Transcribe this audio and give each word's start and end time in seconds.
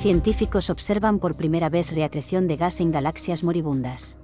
Científicos 0.00 0.70
observan 0.70 1.18
por 1.18 1.36
primera 1.36 1.68
vez 1.68 1.92
reacreción 1.92 2.46
de 2.46 2.56
gas 2.56 2.80
en 2.80 2.90
galaxias 2.90 3.44
moribundas. 3.44 4.18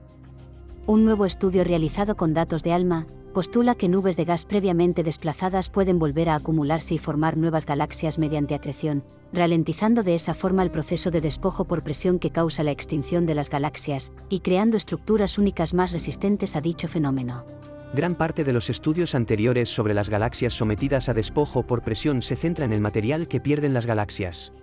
Un 0.87 1.05
nuevo 1.05 1.27
estudio 1.27 1.65
realizado 1.65 2.17
con 2.17 2.33
datos 2.33 2.63
de 2.63 2.73
ALMA 2.73 3.07
postula 3.35 3.75
que 3.75 3.91
nubes 3.91 4.17
de 4.17 4.25
gas 4.25 4.47
previamente 4.47 5.03
desplazadas 5.03 5.69
pueden 5.69 5.99
volver 5.99 6.31
a 6.31 6.37
acumularse 6.37 6.95
y 6.95 6.99
formar 6.99 7.37
nuevas 7.37 7.67
galaxias 7.67 8.19
mediante 8.19 8.55
acreción, 8.55 9.05
ralentizando 9.35 10.03
de 10.03 10.15
esa 10.15 10.33
forma 10.33 10.63
el 10.63 10.71
proceso 10.71 11.11
de 11.11 11.21
despojo 11.21 11.67
por 11.67 11.83
presión 11.83 12.19
que 12.19 12.31
causa 12.31 12.63
la 12.63 12.71
extinción 12.71 13.27
de 13.27 13.35
las 13.35 13.51
galaxias, 13.51 14.15
y 14.31 14.41
creando 14.41 14.79
estructuras 14.79 15.37
únicas 15.37 15.75
más 15.75 15.93
resistentes 15.93 16.57
a 16.57 16.63
dicho 16.63 16.89
fenómeno. 16.89 17.45
Gran 17.93 18.15
parte 18.15 18.45
de 18.45 18.55
los 18.55 18.71
estudios 18.71 19.15
anteriores 19.15 19.69
sobre 19.69 19.93
las 19.93 20.09
galaxias 20.09 20.55
sometidas 20.55 21.11
a 21.11 21.13
despojo 21.13 21.65
por 21.65 21.83
presión 21.83 22.23
se 22.23 22.35
centra 22.35 22.65
en 22.65 22.73
el 22.73 22.81
material 22.81 23.29
que 23.29 23.41
pierden 23.41 23.75
las 23.75 23.85
galaxias. 23.85 24.55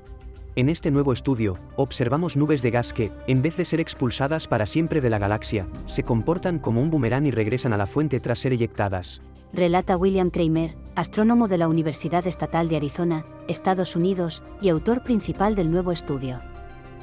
En 0.55 0.69
este 0.69 0.91
nuevo 0.91 1.13
estudio, 1.13 1.57
observamos 1.77 2.37
nubes 2.37 2.61
de 2.61 2.69
gas 2.69 2.93
que, 2.93 3.11
en 3.25 3.41
vez 3.41 3.57
de 3.57 3.65
ser 3.65 3.79
expulsadas 3.79 4.47
para 4.47 4.67
siempre 4.67 5.01
de 5.01 5.09
la 5.09 5.17
galaxia, 5.17 5.67
se 5.87 6.03
comportan 6.03 6.59
como 6.59 6.79
un 6.79 6.91
boomerang 6.91 7.25
y 7.25 7.31
regresan 7.31 7.73
a 7.73 7.77
la 7.77 7.87
fuente 7.87 8.19
tras 8.19 8.37
ser 8.37 8.53
eyectadas. 8.53 9.23
Relata 9.51 9.97
William 9.97 10.29
Kramer, 10.29 10.75
astrónomo 10.93 11.47
de 11.47 11.57
la 11.57 11.67
Universidad 11.67 12.27
Estatal 12.27 12.69
de 12.69 12.75
Arizona, 12.75 13.25
Estados 13.47 13.95
Unidos, 13.95 14.43
y 14.61 14.69
autor 14.69 15.03
principal 15.03 15.55
del 15.55 15.71
nuevo 15.71 15.91
estudio. 15.91 16.39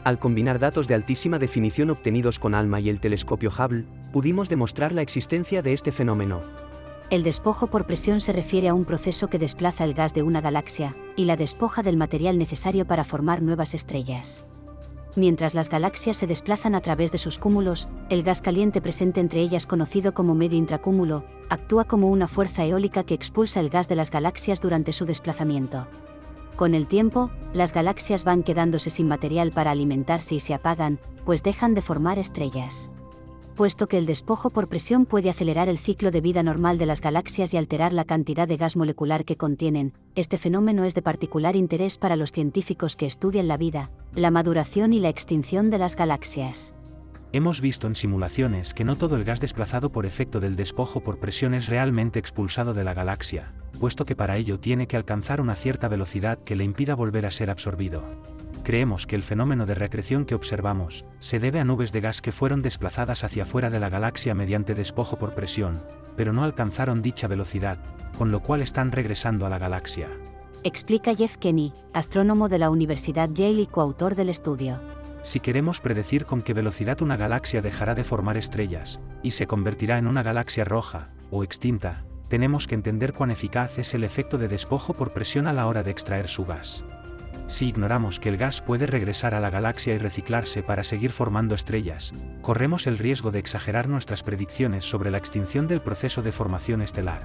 Al 0.04 0.20
combinar 0.20 0.60
datos 0.60 0.86
de 0.86 0.94
altísima 0.94 1.40
definición 1.40 1.90
obtenidos 1.90 2.38
con 2.38 2.54
ALMA 2.54 2.78
y 2.78 2.88
el 2.88 3.00
telescopio 3.00 3.50
Hubble, 3.50 3.84
pudimos 4.12 4.48
demostrar 4.48 4.92
la 4.92 5.02
existencia 5.02 5.60
de 5.60 5.72
este 5.72 5.90
fenómeno. 5.90 6.40
El 7.10 7.24
despojo 7.24 7.66
por 7.66 7.86
presión 7.86 8.20
se 8.20 8.32
refiere 8.32 8.68
a 8.68 8.74
un 8.74 8.84
proceso 8.84 9.28
que 9.28 9.40
desplaza 9.40 9.82
el 9.82 9.94
gas 9.94 10.14
de 10.14 10.22
una 10.22 10.40
galaxia, 10.40 10.94
y 11.16 11.24
la 11.24 11.36
despoja 11.36 11.82
del 11.82 11.96
material 11.96 12.38
necesario 12.38 12.86
para 12.86 13.02
formar 13.02 13.42
nuevas 13.42 13.74
estrellas. 13.74 14.44
Mientras 15.16 15.56
las 15.56 15.70
galaxias 15.70 16.16
se 16.16 16.28
desplazan 16.28 16.76
a 16.76 16.80
través 16.80 17.10
de 17.10 17.18
sus 17.18 17.40
cúmulos, 17.40 17.88
el 18.10 18.22
gas 18.22 18.40
caliente 18.40 18.80
presente 18.80 19.18
entre 19.18 19.40
ellas 19.40 19.66
conocido 19.66 20.14
como 20.14 20.36
medio 20.36 20.56
intracúmulo, 20.56 21.24
actúa 21.48 21.84
como 21.84 22.06
una 22.06 22.28
fuerza 22.28 22.64
eólica 22.64 23.02
que 23.02 23.14
expulsa 23.14 23.58
el 23.58 23.70
gas 23.70 23.88
de 23.88 23.96
las 23.96 24.12
galaxias 24.12 24.60
durante 24.60 24.92
su 24.92 25.04
desplazamiento. 25.04 25.88
Con 26.54 26.76
el 26.76 26.86
tiempo, 26.86 27.32
las 27.52 27.72
galaxias 27.72 28.22
van 28.22 28.44
quedándose 28.44 28.88
sin 28.88 29.08
material 29.08 29.50
para 29.50 29.72
alimentarse 29.72 30.36
y 30.36 30.40
se 30.40 30.54
apagan, 30.54 31.00
pues 31.24 31.42
dejan 31.42 31.74
de 31.74 31.82
formar 31.82 32.20
estrellas 32.20 32.88
puesto 33.60 33.88
que 33.88 33.98
el 33.98 34.06
despojo 34.06 34.48
por 34.48 34.68
presión 34.68 35.04
puede 35.04 35.28
acelerar 35.28 35.68
el 35.68 35.76
ciclo 35.76 36.10
de 36.10 36.22
vida 36.22 36.42
normal 36.42 36.78
de 36.78 36.86
las 36.86 37.02
galaxias 37.02 37.52
y 37.52 37.58
alterar 37.58 37.92
la 37.92 38.06
cantidad 38.06 38.48
de 38.48 38.56
gas 38.56 38.74
molecular 38.74 39.26
que 39.26 39.36
contienen, 39.36 39.92
este 40.14 40.38
fenómeno 40.38 40.84
es 40.84 40.94
de 40.94 41.02
particular 41.02 41.56
interés 41.56 41.98
para 41.98 42.16
los 42.16 42.32
científicos 42.32 42.96
que 42.96 43.04
estudian 43.04 43.48
la 43.48 43.58
vida, 43.58 43.90
la 44.14 44.30
maduración 44.30 44.94
y 44.94 44.98
la 44.98 45.10
extinción 45.10 45.68
de 45.68 45.76
las 45.76 45.94
galaxias. 45.94 46.74
Hemos 47.34 47.60
visto 47.60 47.86
en 47.86 47.96
simulaciones 47.96 48.72
que 48.72 48.84
no 48.84 48.96
todo 48.96 49.16
el 49.16 49.24
gas 49.24 49.40
desplazado 49.40 49.92
por 49.92 50.06
efecto 50.06 50.40
del 50.40 50.56
despojo 50.56 51.00
por 51.00 51.18
presión 51.18 51.52
es 51.52 51.68
realmente 51.68 52.18
expulsado 52.18 52.72
de 52.72 52.84
la 52.84 52.94
galaxia, 52.94 53.52
puesto 53.78 54.06
que 54.06 54.16
para 54.16 54.38
ello 54.38 54.58
tiene 54.58 54.86
que 54.86 54.96
alcanzar 54.96 55.38
una 55.38 55.54
cierta 55.54 55.88
velocidad 55.88 56.38
que 56.44 56.56
le 56.56 56.64
impida 56.64 56.94
volver 56.94 57.26
a 57.26 57.30
ser 57.30 57.50
absorbido 57.50 58.39
creemos 58.70 59.08
que 59.08 59.16
el 59.16 59.24
fenómeno 59.24 59.66
de 59.66 59.74
reacreción 59.74 60.24
que 60.24 60.36
observamos 60.36 61.04
se 61.18 61.40
debe 61.40 61.58
a 61.58 61.64
nubes 61.64 61.90
de 61.90 62.00
gas 62.00 62.22
que 62.22 62.30
fueron 62.30 62.62
desplazadas 62.62 63.24
hacia 63.24 63.44
fuera 63.44 63.68
de 63.68 63.80
la 63.80 63.88
galaxia 63.88 64.32
mediante 64.32 64.76
despojo 64.76 65.18
por 65.18 65.34
presión, 65.34 65.82
pero 66.16 66.32
no 66.32 66.44
alcanzaron 66.44 67.02
dicha 67.02 67.26
velocidad, 67.26 67.78
con 68.16 68.30
lo 68.30 68.44
cual 68.44 68.62
están 68.62 68.92
regresando 68.92 69.44
a 69.44 69.48
la 69.48 69.58
galaxia. 69.58 70.06
Explica 70.62 71.16
Jeff 71.16 71.36
Kenny, 71.36 71.72
astrónomo 71.92 72.48
de 72.48 72.60
la 72.60 72.70
Universidad 72.70 73.28
Yale 73.30 73.62
y 73.62 73.66
coautor 73.66 74.14
del 74.14 74.28
estudio. 74.28 74.78
Si 75.22 75.40
queremos 75.40 75.80
predecir 75.80 76.24
con 76.24 76.40
qué 76.40 76.54
velocidad 76.54 77.02
una 77.02 77.16
galaxia 77.16 77.62
dejará 77.62 77.96
de 77.96 78.04
formar 78.04 78.36
estrellas, 78.36 79.00
y 79.24 79.32
se 79.32 79.48
convertirá 79.48 79.98
en 79.98 80.06
una 80.06 80.22
galaxia 80.22 80.64
roja, 80.64 81.08
o 81.32 81.42
extinta, 81.42 82.04
tenemos 82.28 82.68
que 82.68 82.76
entender 82.76 83.14
cuán 83.14 83.32
eficaz 83.32 83.80
es 83.80 83.94
el 83.94 84.04
efecto 84.04 84.38
de 84.38 84.46
despojo 84.46 84.94
por 84.94 85.12
presión 85.12 85.48
a 85.48 85.52
la 85.52 85.66
hora 85.66 85.82
de 85.82 85.90
extraer 85.90 86.28
su 86.28 86.44
gas. 86.46 86.84
Si 87.50 87.66
ignoramos 87.66 88.20
que 88.20 88.28
el 88.28 88.36
gas 88.36 88.62
puede 88.62 88.86
regresar 88.86 89.34
a 89.34 89.40
la 89.40 89.50
galaxia 89.50 89.92
y 89.92 89.98
reciclarse 89.98 90.62
para 90.62 90.84
seguir 90.84 91.10
formando 91.10 91.56
estrellas, 91.56 92.14
corremos 92.42 92.86
el 92.86 92.96
riesgo 92.96 93.32
de 93.32 93.40
exagerar 93.40 93.88
nuestras 93.88 94.22
predicciones 94.22 94.84
sobre 94.84 95.10
la 95.10 95.18
extinción 95.18 95.66
del 95.66 95.80
proceso 95.80 96.22
de 96.22 96.30
formación 96.30 96.80
estelar. 96.80 97.22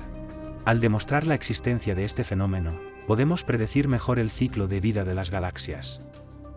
Al 0.66 0.80
demostrar 0.80 1.28
la 1.28 1.35
existencia 1.35 1.94
de 1.94 2.06
este 2.06 2.24
fenómeno, 2.24 2.72
podemos 3.06 3.44
predecir 3.44 3.88
mejor 3.88 4.18
el 4.18 4.31
ciclo 4.31 4.68
de 4.68 4.80
vida 4.80 5.03
de 5.03 5.14
las 5.14 5.30
galaxias. 5.30 6.02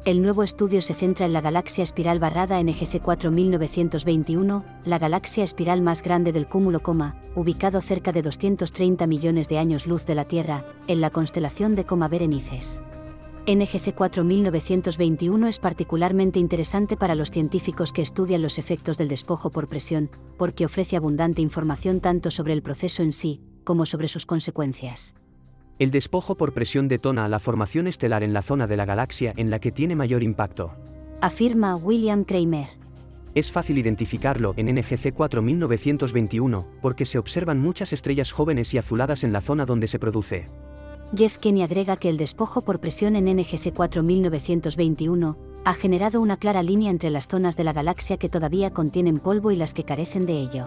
El 0.06 0.22
nuevo 0.22 0.44
estudio 0.44 0.80
se 0.80 0.94
centra 0.94 1.26
en 1.26 1.34
la 1.34 1.42
galaxia 1.42 1.84
espiral 1.84 2.20
barrada 2.20 2.62
NGC 2.62 3.02
4921, 3.02 4.64
la 4.86 4.98
galaxia 4.98 5.44
espiral 5.44 5.82
más 5.82 6.02
grande 6.02 6.32
del 6.32 6.48
cúmulo 6.48 6.80
coma, 6.80 7.16
ubicado 7.34 7.82
cerca 7.82 8.12
de 8.12 8.22
230 8.22 9.06
millones 9.06 9.46
de 9.50 9.58
años 9.58 9.86
luz 9.86 10.06
de 10.06 10.14
la 10.14 10.24
Tierra, 10.24 10.64
en 10.86 11.02
la 11.02 11.10
constelación 11.10 11.74
de 11.74 11.84
Coma 11.84 12.08
Berenices. 12.08 12.80
NGC 13.48 13.94
4921 13.94 15.48
es 15.48 15.58
particularmente 15.58 16.38
interesante 16.38 16.98
para 16.98 17.14
los 17.14 17.30
científicos 17.30 17.94
que 17.94 18.02
estudian 18.02 18.42
los 18.42 18.58
efectos 18.58 18.98
del 18.98 19.08
despojo 19.08 19.48
por 19.48 19.68
presión, 19.68 20.10
porque 20.36 20.66
ofrece 20.66 20.96
abundante 20.96 21.40
información 21.40 22.02
tanto 22.02 22.30
sobre 22.30 22.52
el 22.52 22.60
proceso 22.60 23.02
en 23.02 23.12
sí, 23.12 23.40
como 23.64 23.86
sobre 23.86 24.08
sus 24.08 24.26
consecuencias. 24.26 25.14
El 25.78 25.90
despojo 25.90 26.36
por 26.36 26.52
presión 26.52 26.88
detona 26.88 27.26
la 27.26 27.38
formación 27.38 27.86
estelar 27.86 28.22
en 28.22 28.34
la 28.34 28.42
zona 28.42 28.66
de 28.66 28.76
la 28.76 28.84
galaxia 28.84 29.32
en 29.38 29.48
la 29.48 29.60
que 29.60 29.72
tiene 29.72 29.96
mayor 29.96 30.22
impacto. 30.22 30.74
Afirma 31.22 31.74
William 31.74 32.24
Kramer. 32.24 32.68
Es 33.34 33.50
fácil 33.50 33.78
identificarlo 33.78 34.52
en 34.58 34.74
NGC 34.74 35.14
4921 35.14 36.66
porque 36.82 37.06
se 37.06 37.16
observan 37.16 37.60
muchas 37.60 37.94
estrellas 37.94 38.30
jóvenes 38.30 38.74
y 38.74 38.78
azuladas 38.78 39.24
en 39.24 39.32
la 39.32 39.40
zona 39.40 39.64
donde 39.64 39.88
se 39.88 39.98
produce. 39.98 40.48
Jeff 41.16 41.38
Kenny 41.38 41.62
agrega 41.62 41.96
que 41.96 42.10
el 42.10 42.18
despojo 42.18 42.62
por 42.62 42.80
presión 42.80 43.16
en 43.16 43.34
NGC 43.34 43.72
4921 43.72 45.38
ha 45.64 45.74
generado 45.74 46.20
una 46.20 46.36
clara 46.36 46.62
línea 46.62 46.90
entre 46.90 47.08
las 47.08 47.28
zonas 47.28 47.56
de 47.56 47.64
la 47.64 47.72
galaxia 47.72 48.18
que 48.18 48.28
todavía 48.28 48.72
contienen 48.72 49.18
polvo 49.18 49.50
y 49.50 49.56
las 49.56 49.72
que 49.72 49.84
carecen 49.84 50.26
de 50.26 50.34
ello. 50.34 50.66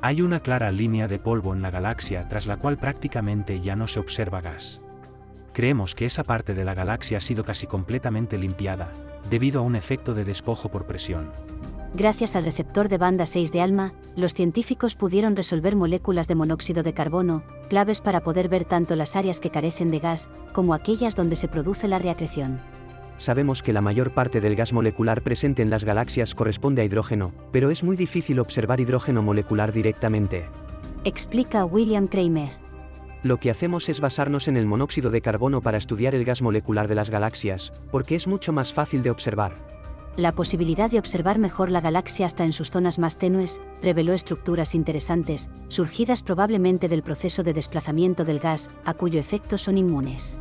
Hay 0.00 0.22
una 0.22 0.40
clara 0.40 0.72
línea 0.72 1.08
de 1.08 1.18
polvo 1.18 1.52
en 1.52 1.60
la 1.60 1.70
galaxia 1.70 2.26
tras 2.28 2.46
la 2.46 2.56
cual 2.56 2.78
prácticamente 2.78 3.60
ya 3.60 3.76
no 3.76 3.86
se 3.86 4.00
observa 4.00 4.40
gas. 4.40 4.80
Creemos 5.52 5.94
que 5.94 6.06
esa 6.06 6.24
parte 6.24 6.54
de 6.54 6.64
la 6.64 6.74
galaxia 6.74 7.18
ha 7.18 7.20
sido 7.22 7.44
casi 7.44 7.66
completamente 7.66 8.38
limpiada, 8.38 8.92
debido 9.28 9.60
a 9.60 9.62
un 9.62 9.76
efecto 9.76 10.14
de 10.14 10.24
despojo 10.24 10.70
por 10.70 10.86
presión. 10.86 11.30
Gracias 11.96 12.36
al 12.36 12.44
receptor 12.44 12.90
de 12.90 12.98
banda 12.98 13.24
6 13.24 13.52
de 13.52 13.62
ALMA, 13.62 13.94
los 14.16 14.34
científicos 14.34 14.94
pudieron 14.94 15.34
resolver 15.34 15.76
moléculas 15.76 16.28
de 16.28 16.34
monóxido 16.34 16.82
de 16.82 16.92
carbono, 16.92 17.42
claves 17.70 18.02
para 18.02 18.20
poder 18.20 18.50
ver 18.50 18.66
tanto 18.66 18.96
las 18.96 19.16
áreas 19.16 19.40
que 19.40 19.48
carecen 19.48 19.90
de 19.90 19.98
gas, 19.98 20.28
como 20.52 20.74
aquellas 20.74 21.16
donde 21.16 21.36
se 21.36 21.48
produce 21.48 21.88
la 21.88 21.98
reacreción. 21.98 22.60
Sabemos 23.16 23.62
que 23.62 23.72
la 23.72 23.80
mayor 23.80 24.12
parte 24.12 24.42
del 24.42 24.56
gas 24.56 24.74
molecular 24.74 25.22
presente 25.22 25.62
en 25.62 25.70
las 25.70 25.86
galaxias 25.86 26.34
corresponde 26.34 26.82
a 26.82 26.84
hidrógeno, 26.84 27.32
pero 27.50 27.70
es 27.70 27.82
muy 27.82 27.96
difícil 27.96 28.40
observar 28.40 28.78
hidrógeno 28.78 29.22
molecular 29.22 29.72
directamente. 29.72 30.50
Explica 31.04 31.64
William 31.64 32.08
Kramer. 32.08 32.50
Lo 33.22 33.38
que 33.38 33.50
hacemos 33.50 33.88
es 33.88 34.00
basarnos 34.02 34.48
en 34.48 34.58
el 34.58 34.66
monóxido 34.66 35.08
de 35.10 35.22
carbono 35.22 35.62
para 35.62 35.78
estudiar 35.78 36.14
el 36.14 36.26
gas 36.26 36.42
molecular 36.42 36.88
de 36.88 36.94
las 36.94 37.08
galaxias, 37.08 37.72
porque 37.90 38.16
es 38.16 38.26
mucho 38.26 38.52
más 38.52 38.74
fácil 38.74 39.02
de 39.02 39.08
observar 39.08 39.75
la 40.16 40.34
posibilidad 40.34 40.90
de 40.90 40.98
observar 40.98 41.38
mejor 41.38 41.70
la 41.70 41.80
galaxia 41.80 42.24
hasta 42.24 42.44
en 42.44 42.52
sus 42.52 42.70
zonas 42.70 42.98
más 42.98 43.18
tenues, 43.18 43.60
reveló 43.82 44.14
estructuras 44.14 44.74
interesantes, 44.74 45.50
surgidas 45.68 46.22
probablemente 46.22 46.88
del 46.88 47.02
proceso 47.02 47.42
de 47.42 47.52
desplazamiento 47.52 48.24
del 48.24 48.38
gas, 48.38 48.70
a 48.84 48.94
cuyo 48.94 49.20
efecto 49.20 49.58
son 49.58 49.76
inmunes. 49.76 50.40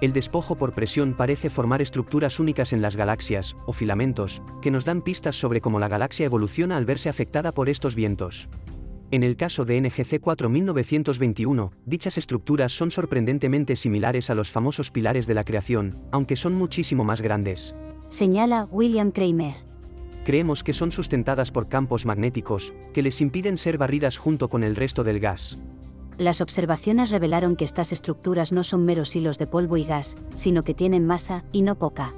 El 0.00 0.14
despojo 0.14 0.56
por 0.56 0.72
presión 0.72 1.12
parece 1.12 1.50
formar 1.50 1.82
estructuras 1.82 2.40
únicas 2.40 2.72
en 2.72 2.80
las 2.80 2.96
galaxias, 2.96 3.56
o 3.66 3.74
filamentos, 3.74 4.40
que 4.62 4.70
nos 4.70 4.86
dan 4.86 5.02
pistas 5.02 5.36
sobre 5.36 5.60
cómo 5.60 5.78
la 5.78 5.88
galaxia 5.88 6.24
evoluciona 6.24 6.78
al 6.78 6.86
verse 6.86 7.10
afectada 7.10 7.52
por 7.52 7.68
estos 7.68 7.94
vientos. 7.94 8.48
En 9.10 9.22
el 9.22 9.36
caso 9.36 9.66
de 9.66 9.78
NGC 9.82 10.20
4921, 10.20 11.72
dichas 11.84 12.16
estructuras 12.16 12.72
son 12.72 12.90
sorprendentemente 12.90 13.76
similares 13.76 14.30
a 14.30 14.34
los 14.34 14.50
famosos 14.50 14.90
pilares 14.90 15.26
de 15.26 15.34
la 15.34 15.44
creación, 15.44 15.98
aunque 16.12 16.36
son 16.36 16.54
muchísimo 16.54 17.04
más 17.04 17.20
grandes 17.20 17.74
señala 18.10 18.68
William 18.70 19.12
Kramer. 19.12 19.54
Creemos 20.24 20.62
que 20.62 20.74
son 20.74 20.92
sustentadas 20.92 21.50
por 21.50 21.68
campos 21.68 22.04
magnéticos, 22.04 22.74
que 22.92 23.02
les 23.02 23.20
impiden 23.22 23.56
ser 23.56 23.78
barridas 23.78 24.18
junto 24.18 24.50
con 24.50 24.64
el 24.64 24.76
resto 24.76 25.02
del 25.02 25.20
gas. 25.20 25.60
Las 26.18 26.42
observaciones 26.42 27.10
revelaron 27.10 27.56
que 27.56 27.64
estas 27.64 27.92
estructuras 27.92 28.52
no 28.52 28.62
son 28.62 28.84
meros 28.84 29.16
hilos 29.16 29.38
de 29.38 29.46
polvo 29.46 29.78
y 29.78 29.84
gas, 29.84 30.18
sino 30.34 30.62
que 30.62 30.74
tienen 30.74 31.06
masa, 31.06 31.44
y 31.52 31.62
no 31.62 31.76
poca. 31.76 32.12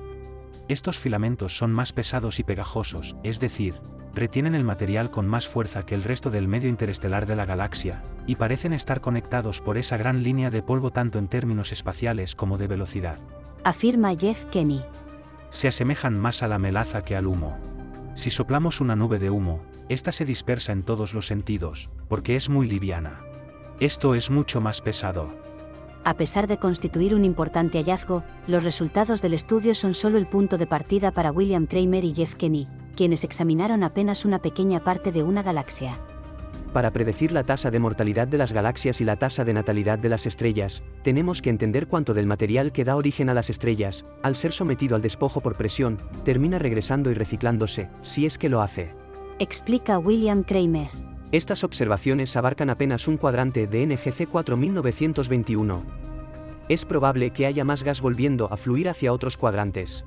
Estos 0.67 0.99
filamentos 0.99 1.57
son 1.57 1.73
más 1.73 1.93
pesados 1.93 2.41
y 2.41 2.43
pegajosos, 2.43 3.15
es 3.23 3.39
decir, 3.39 3.75
retienen 4.15 4.55
el 4.55 4.65
material 4.65 5.11
con 5.11 5.29
más 5.29 5.47
fuerza 5.47 5.87
que 5.87 5.95
el 5.95 6.03
resto 6.03 6.31
del 6.31 6.49
medio 6.49 6.69
interestelar 6.69 7.27
de 7.27 7.37
la 7.37 7.45
galaxia, 7.45 8.03
y 8.27 8.37
parecen 8.37 8.73
estar 8.73 9.01
conectados 9.01 9.61
por 9.61 9.79
esa 9.79 9.97
gran 9.97 10.23
línea 10.23 10.51
de 10.51 10.63
polvo 10.63 10.91
tanto 10.91 11.19
en 11.19 11.29
términos 11.29 11.71
espaciales 11.71 12.35
como 12.35 12.59
de 12.59 12.67
velocidad. 12.67 13.19
Afirma 13.63 14.17
Jeff 14.17 14.47
Kenny. 14.47 14.83
Se 15.53 15.69
asemejan 15.69 16.19
más 16.19 16.43
a 16.43 16.49
la 16.49 16.59
melaza 16.59 17.05
que 17.05 17.15
al 17.15 17.27
humo. 17.27 17.59
Si 18.15 18.31
soplamos 18.31 18.81
una 18.81 18.97
nube 18.97 19.19
de 19.19 19.29
humo, 19.29 19.61
esta 19.91 20.11
se 20.11 20.25
dispersa 20.25 20.73
en 20.73 20.83
todos 20.83 21.13
los 21.13 21.27
sentidos, 21.27 21.91
porque 22.09 22.37
es 22.37 22.49
muy 22.49 22.67
liviana. 22.67 23.21
Esto 23.79 24.15
es 24.15 24.31
mucho 24.31 24.63
más 24.63 24.81
pesado. 24.81 25.29
A 26.05 26.15
pesar 26.15 26.47
de 26.47 26.57
constituir 26.57 27.15
un 27.15 27.27
importante 27.27 27.79
hallazgo, 27.79 28.25
los 28.47 28.65
resultados 28.65 29.21
del 29.21 29.35
estudio 29.35 29.75
son 29.75 29.93
solo 29.93 30.17
el 30.17 30.27
punto 30.27 30.57
de 30.57 30.67
partida 30.67 31.11
para 31.11 31.31
William 31.31 31.67
Kramer 31.67 32.07
y 32.07 32.15
Jeff 32.15 32.35
Kenny, 32.35 32.67
quienes 32.97 33.23
examinaron 33.23 33.85
apenas 33.85 34.25
una 34.25 34.39
pequeña 34.39 34.83
parte 34.83 35.13
de 35.13 35.23
una 35.23 35.43
galaxia. 35.43 35.99
Para 36.73 36.91
predecir 36.91 37.33
la 37.33 37.45
tasa 37.45 37.71
de 37.71 37.79
mortalidad 37.79 38.27
de 38.27 38.39
las 38.39 38.53
galaxias 38.53 39.03
y 39.03 39.05
la 39.05 39.17
tasa 39.17 39.45
de 39.45 39.53
natalidad 39.53 39.99
de 39.99 40.09
las 40.09 40.25
estrellas, 40.25 40.83
tenemos 41.03 41.43
que 41.43 41.51
entender 41.51 41.87
cuánto 41.87 42.15
del 42.15 42.27
material 42.27 42.73
que 42.73 42.85
da 42.85 42.97
origen 42.97 43.29
a 43.29 43.35
las 43.35 43.51
estrellas, 43.51 44.07
al 44.23 44.35
ser 44.37 44.53
sometido 44.53 44.97
al 44.97 45.03
despojo 45.03 45.43
por 45.43 45.55
presión, 45.55 45.99
termina 46.25 46.59
regresando 46.59 47.11
y 47.11 47.15
reciclándose, 47.15 47.91
si 48.01 48.25
es 48.25 48.39
que 48.39 48.49
lo 48.49 48.63
hace. 48.63 48.95
Explica 49.39 49.99
William 49.99 50.45
Kramer. 50.45 50.89
Estas 51.31 51.63
observaciones 51.63 52.37
abarcan 52.37 52.71
apenas 52.71 53.07
un 53.07 53.19
cuadrante 53.19 53.67
de 53.67 53.87
NGC 53.87 54.29
4921. 54.29 55.83
Es 56.71 56.87
probable 56.87 57.33
que 57.33 57.45
haya 57.45 57.65
más 57.65 57.83
gas 57.83 58.01
volviendo 58.01 58.51
a 58.51 58.57
fluir 58.57 58.89
hacia 58.89 59.13
otros 59.13 59.37
cuadrantes. 59.37 60.07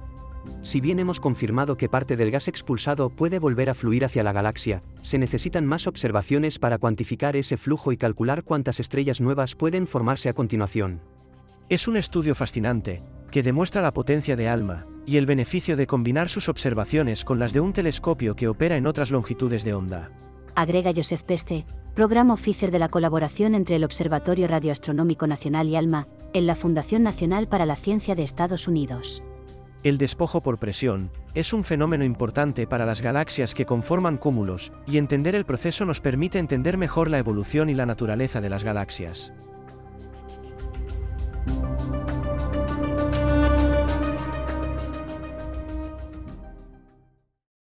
Si 0.62 0.82
bien 0.82 1.00
hemos 1.00 1.20
confirmado 1.20 1.78
que 1.78 1.90
parte 1.90 2.18
del 2.18 2.32
gas 2.32 2.48
expulsado 2.48 3.10
puede 3.10 3.40
volver 3.40 3.70
a 3.70 3.74
fluir 3.74 4.06
hacia 4.06 4.24
la 4.24 4.34
galaxia, 4.34 4.84
se 5.02 5.18
necesitan 5.18 5.66
más 5.66 5.88
observaciones 5.88 6.60
para 6.60 6.78
cuantificar 6.78 7.36
ese 7.36 7.58
flujo 7.58 7.92
y 7.92 7.98
calcular 7.98 8.44
cuántas 8.44 8.80
estrellas 8.80 9.22
nuevas 9.22 9.56
pueden 9.56 9.88
formarse 9.88 10.30
a 10.30 10.34
continuación. 10.34 11.02
Es 11.70 11.88
un 11.88 11.98
estudio 11.98 12.36
fascinante, 12.36 13.04
que 13.32 13.44
demuestra 13.44 13.82
la 13.82 13.94
potencia 13.94 14.36
de 14.36 14.50
ALMA, 14.50 14.86
y 15.06 15.18
el 15.18 15.26
beneficio 15.26 15.78
de 15.78 15.88
combinar 15.88 16.30
sus 16.30 16.50
observaciones 16.50 17.26
con 17.26 17.40
las 17.40 17.54
de 17.54 17.60
un 17.60 17.74
telescopio 17.74 18.36
que 18.36 18.48
opera 18.48 18.78
en 18.78 18.88
otras 18.88 19.12
longitudes 19.12 19.64
de 19.64 19.74
onda 19.74 20.12
agrega 20.56 20.94
Joseph 20.96 21.24
Peste, 21.24 21.66
programa 21.94 22.34
oficial 22.34 22.72
de 22.72 22.80
la 22.80 22.90
colaboración 22.90 23.56
entre 23.56 23.76
el 23.76 23.84
Observatorio 23.84 24.48
Radioastronómico 24.48 25.28
Nacional 25.28 25.68
y 25.68 25.76
ALMA, 25.76 26.08
en 26.34 26.48
la 26.48 26.56
Fundación 26.56 27.04
Nacional 27.04 27.48
para 27.48 27.66
la 27.66 27.76
Ciencia 27.76 28.16
de 28.16 28.24
Estados 28.24 28.68
Unidos. 28.68 29.22
El 29.86 30.00
despojo 30.00 30.42
por 30.42 30.58
presión 30.58 31.12
es 31.36 31.54
un 31.54 31.64
fenómeno 31.64 32.04
importante 32.04 32.66
para 32.66 32.88
las 32.88 33.04
galaxias 33.04 33.54
que 33.54 33.68
conforman 33.68 34.18
cúmulos, 34.18 34.72
y 34.88 34.98
entender 34.98 35.36
el 35.36 35.46
proceso 35.46 35.86
nos 35.86 36.02
permite 36.02 36.40
entender 36.40 36.76
mejor 36.76 37.08
la 37.08 37.20
evolución 37.20 37.70
y 37.70 37.76
la 37.76 37.86
naturaleza 37.86 38.42
de 38.42 38.50
las 38.50 38.64
galaxias. 38.64 39.32